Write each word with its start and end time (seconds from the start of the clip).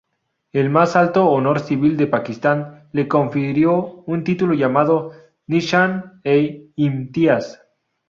El 0.51 0.71
más 0.71 0.95
alto 0.95 1.27
honor 1.29 1.59
civil 1.59 1.95
de 1.95 2.07
Pakistán, 2.07 2.89
le 2.91 3.07
confirió 3.07 4.01
un 4.07 4.23
título 4.23 4.55
llamado 4.55 5.11
"Nishan-e-Imtiaz". 5.45 7.59